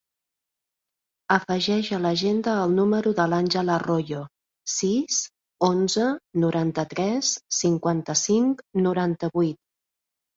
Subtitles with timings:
[1.33, 4.21] Afegeix a l'agenda el número de l'Àngel Arroyo:
[4.75, 5.19] sis,
[5.67, 6.07] onze,
[6.45, 9.61] noranta-tres, cinquanta-cinc, noranta-vuit.